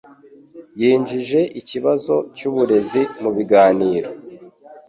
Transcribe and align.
Yinjije 0.79 1.39
ikibazo 1.59 2.15
cyuburezi 2.35 3.01
mubiganiro. 3.21 4.09